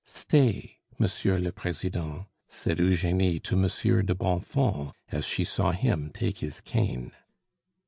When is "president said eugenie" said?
1.51-3.37